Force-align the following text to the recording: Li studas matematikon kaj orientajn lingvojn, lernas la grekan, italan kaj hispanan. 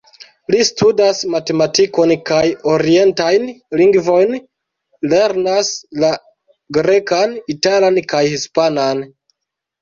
Li 0.53 0.59
studas 0.67 1.17
matematikon 1.33 2.13
kaj 2.29 2.47
orientajn 2.71 3.45
lingvojn, 3.81 4.33
lernas 5.13 5.69
la 6.05 6.09
grekan, 6.79 7.37
italan 7.57 8.01
kaj 8.15 8.25
hispanan. 8.33 9.05